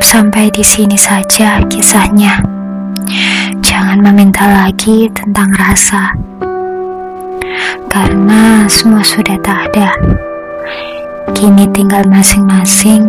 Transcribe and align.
Sampai 0.00 0.52
di 0.52 0.60
sini 0.60 0.96
saja 0.96 1.60
kisahnya. 1.68 2.40
Jangan 3.64 4.00
meminta 4.04 4.44
lagi 4.44 5.08
tentang 5.12 5.52
rasa. 5.56 6.12
Karena 7.88 8.68
semua 8.68 9.00
sudah 9.00 9.40
tak 9.40 9.72
ada. 9.72 9.92
Kini 11.32 11.64
tinggal 11.72 12.04
masing-masing 12.08 13.08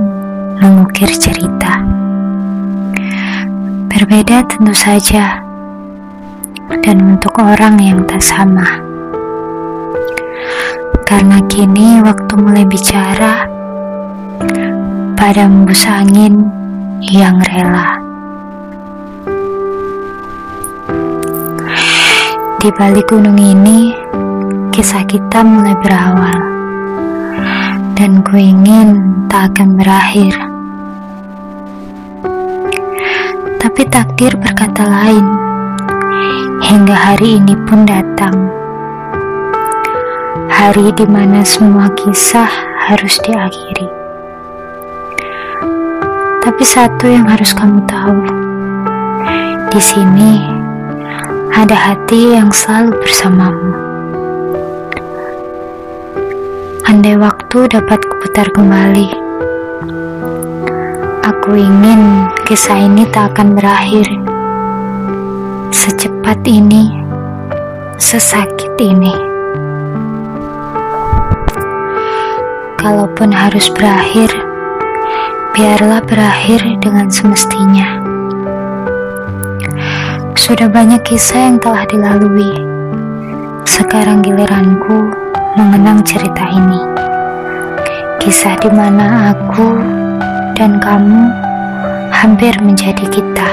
mengukir 0.63 1.11
cerita. 1.11 1.83
Berbeda 3.91 4.47
tentu 4.47 4.71
saja. 4.71 5.43
Dan 6.83 7.15
untuk 7.15 7.35
orang 7.39 7.79
yang 7.79 8.04
tak 8.07 8.23
sama. 8.23 8.79
Karena 11.07 11.39
kini 11.47 12.04
waktu 12.04 12.33
mulai 12.35 12.68
bicara 12.68 13.47
pada 15.15 15.47
embus 15.47 15.88
angin 15.88 16.57
yang 17.01 17.37
rela. 17.54 18.01
Di 22.57 22.69
balik 22.74 23.14
gunung 23.14 23.38
ini, 23.38 23.93
kisah 24.74 25.05
kita 25.05 25.46
mulai 25.46 25.78
berawal. 25.82 26.39
Dan 27.93 28.21
ku 28.25 28.38
ingin 28.38 29.25
tak 29.29 29.54
akan 29.54 29.78
berakhir. 29.78 30.33
Tapi 33.58 33.81
takdir 33.89 34.33
berkata 34.38 34.86
lain. 34.86 35.25
Hingga 36.61 36.95
hari 36.97 37.38
ini 37.38 37.53
pun 37.69 37.86
datang 37.86 38.58
hari 40.58 40.89
di 40.97 41.05
mana 41.05 41.45
semua 41.45 41.86
kisah 41.94 42.50
harus 42.89 43.21
diakhiri. 43.21 44.06
Tapi 46.47 46.63
satu 46.63 47.11
yang 47.11 47.27
harus 47.27 47.51
kamu 47.51 47.83
tahu, 47.91 48.23
di 49.67 49.83
sini 49.83 50.47
ada 51.51 51.75
hati 51.75 52.39
yang 52.39 52.55
selalu 52.55 52.95
bersamamu. 53.03 53.75
Andai 56.87 57.19
waktu 57.19 57.67
dapat 57.67 57.99
kuputar 57.99 58.47
kembali, 58.55 59.11
aku 61.27 61.59
ingin 61.59 62.31
kisah 62.47 62.79
ini 62.79 63.03
tak 63.11 63.35
akan 63.35 63.51
berakhir 63.59 64.07
secepat 65.75 66.39
ini, 66.47 66.95
sesakit 67.99 68.71
ini. 68.79 69.11
kalaupun 72.77 73.35
harus 73.35 73.67
berakhir, 73.75 74.31
biarlah 75.58 76.05
berakhir 76.05 76.61
dengan 76.77 77.09
semestinya. 77.09 77.97
Sudah 80.38 80.69
banyak 80.69 81.02
kisah 81.02 81.49
yang 81.49 81.58
telah 81.58 81.81
dilalui. 81.89 82.53
Sekarang 83.66 84.22
giliranku 84.22 85.09
mengenang 85.58 86.05
cerita 86.05 86.45
ini. 86.53 86.77
Kisah 88.22 88.53
di 88.61 88.69
mana 88.69 89.33
aku 89.33 89.81
dan 90.53 90.77
kamu 90.77 91.25
hampir 92.14 92.53
menjadi 92.61 93.09
kita. 93.09 93.49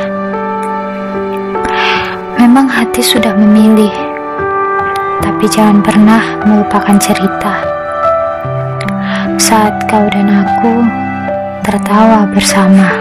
Memang 2.37 2.69
hati 2.69 3.01
sudah 3.01 3.33
memilih, 3.33 3.97
tapi 5.25 5.49
jangan 5.49 5.81
pernah 5.81 6.21
melupakan 6.45 7.01
cerita 7.01 7.65
saat 9.41 9.89
kau 9.89 10.05
dan 10.13 10.29
aku 10.45 11.04
tertawa 11.65 12.29
bersama. 12.29 12.93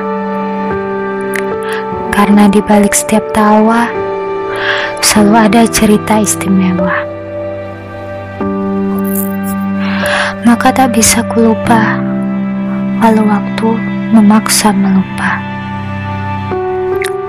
Karena 2.16 2.48
di 2.48 2.64
balik 2.64 2.96
setiap 2.96 3.28
tawa 3.36 3.92
selalu 5.04 5.36
ada 5.36 5.62
cerita 5.68 6.24
istimewa. 6.24 6.96
Maka 10.48 10.72
tak 10.72 10.96
bisa 10.96 11.28
kulupa 11.28 12.00
walau 13.04 13.28
waktu 13.28 13.70
memaksa 14.16 14.72
melupa. 14.72 15.44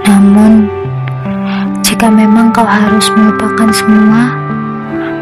Namun, 0.07 0.71
jika 1.83 2.07
memang 2.07 2.55
kau 2.55 2.63
harus 2.63 3.11
melupakan 3.11 3.75
semua, 3.75 4.39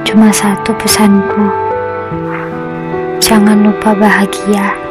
cuma 0.05 0.29
satu 0.29 0.77
pesanku 0.77 1.73
jangan 3.23 3.65
lupa 3.65 3.97
bahagia. 3.97 4.82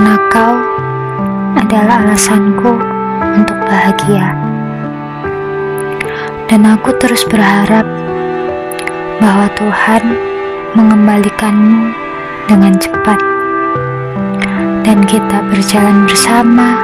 Karena 0.00 0.16
kau 0.32 0.56
adalah 1.60 2.00
alasanku 2.00 2.72
untuk 3.36 3.52
bahagia. 3.68 4.32
Dan 6.48 6.64
aku 6.64 6.96
terus 6.96 7.20
berharap 7.28 7.84
bahwa 9.20 9.44
Tuhan 9.60 10.16
mengembalikanmu 10.72 11.92
dengan 12.48 12.80
cepat. 12.80 13.20
Dan 14.88 15.04
kita 15.04 15.44
berjalan 15.52 16.08
bersama, 16.08 16.80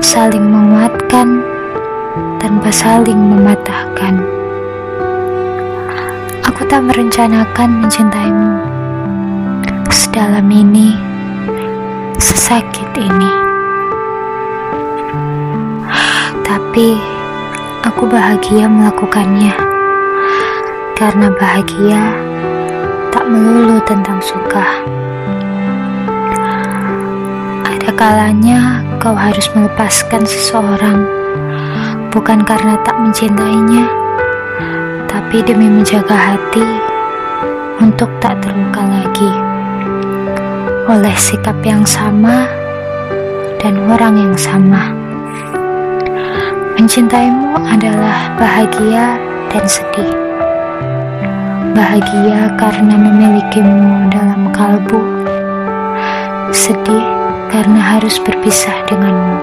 saling 0.00 0.48
menguatkan 0.48 1.44
tanpa 2.40 2.72
saling 2.72 3.20
mematahkan. 3.20 4.16
Aku 6.48 6.64
tak 6.72 6.88
merencanakan 6.88 7.84
mencintaimu 7.84 8.64
sedalam 9.92 10.48
ini, 10.48 11.11
sesakit 12.22 12.86
ini. 12.94 13.32
Tapi 16.46 16.94
aku 17.82 18.06
bahagia 18.06 18.70
melakukannya 18.70 19.50
karena 20.94 21.34
bahagia 21.34 22.14
tak 23.10 23.26
melulu 23.26 23.82
tentang 23.82 24.22
suka. 24.22 24.62
Ada 27.66 27.90
kalanya 27.98 28.86
kau 29.02 29.18
harus 29.18 29.50
melepaskan 29.58 30.22
seseorang 30.22 31.02
bukan 32.14 32.46
karena 32.46 32.78
tak 32.86 32.94
mencintainya 33.02 33.88
tapi 35.10 35.42
demi 35.42 35.66
menjaga 35.66 36.12
hati 36.12 36.62
untuk 37.80 38.12
tak 38.20 38.38
terluka 38.44 38.84
lagi 38.84 39.51
oleh 40.92 41.16
sikap 41.16 41.56
yang 41.64 41.88
sama 41.88 42.44
dan 43.64 43.80
orang 43.88 44.12
yang 44.12 44.36
sama. 44.36 44.92
Mencintaimu 46.76 47.56
adalah 47.64 48.36
bahagia 48.36 49.16
dan 49.48 49.64
sedih. 49.64 50.12
Bahagia 51.72 52.52
karena 52.60 52.92
memilikimu 52.92 54.12
dalam 54.12 54.52
kalbu, 54.52 55.00
sedih 56.52 57.00
karena 57.48 57.96
harus 57.96 58.20
berpisah 58.20 58.84
denganmu. 58.92 59.40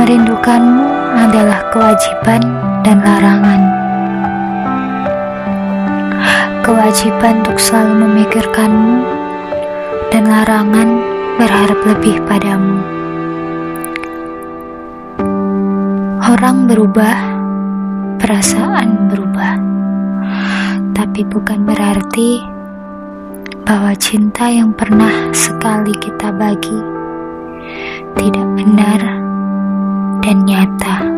Merindukanmu 0.00 0.88
adalah 1.12 1.60
kewajiban 1.76 2.40
dan 2.80 3.04
larangan. 3.04 3.60
Kewajiban 6.64 7.44
untuk 7.44 7.60
selalu 7.60 8.08
memikirkanmu 8.08 9.25
dan 10.12 10.24
larangan 10.30 10.88
berharap 11.40 11.80
lebih 11.84 12.16
padamu. 12.26 12.78
Orang 16.26 16.66
berubah, 16.66 17.16
perasaan 18.18 19.08
berubah, 19.10 19.56
tapi 20.92 21.22
bukan 21.26 21.64
berarti 21.64 22.42
bahwa 23.66 23.94
cinta 23.98 24.46
yang 24.46 24.70
pernah 24.74 25.30
sekali 25.34 25.94
kita 25.98 26.30
bagi 26.34 26.78
tidak 28.14 28.46
benar 28.58 29.00
dan 30.22 30.36
nyata. 30.46 31.15